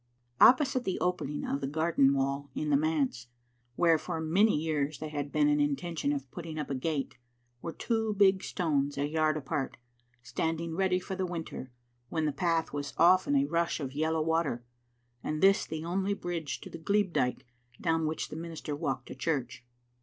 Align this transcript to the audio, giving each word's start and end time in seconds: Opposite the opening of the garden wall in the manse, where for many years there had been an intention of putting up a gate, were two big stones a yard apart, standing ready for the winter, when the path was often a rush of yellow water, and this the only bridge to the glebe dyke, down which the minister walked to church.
Opposite 0.39 0.83
the 0.83 0.99
opening 0.99 1.45
of 1.45 1.61
the 1.61 1.67
garden 1.67 2.15
wall 2.15 2.49
in 2.55 2.71
the 2.71 2.75
manse, 2.75 3.27
where 3.75 3.99
for 3.99 4.19
many 4.19 4.57
years 4.57 4.97
there 4.97 5.11
had 5.11 5.31
been 5.31 5.47
an 5.47 5.59
intention 5.59 6.11
of 6.11 6.31
putting 6.31 6.57
up 6.57 6.71
a 6.71 6.73
gate, 6.73 7.19
were 7.61 7.71
two 7.71 8.15
big 8.15 8.43
stones 8.43 8.97
a 8.97 9.07
yard 9.07 9.37
apart, 9.37 9.77
standing 10.23 10.73
ready 10.75 10.99
for 10.99 11.15
the 11.15 11.27
winter, 11.27 11.69
when 12.09 12.25
the 12.25 12.31
path 12.31 12.73
was 12.73 12.95
often 12.97 13.35
a 13.35 13.45
rush 13.45 13.79
of 13.79 13.93
yellow 13.93 14.23
water, 14.23 14.63
and 15.23 15.39
this 15.39 15.67
the 15.67 15.85
only 15.85 16.15
bridge 16.15 16.61
to 16.61 16.71
the 16.71 16.79
glebe 16.79 17.13
dyke, 17.13 17.45
down 17.79 18.07
which 18.07 18.29
the 18.29 18.35
minister 18.35 18.75
walked 18.75 19.05
to 19.09 19.13
church. 19.13 19.63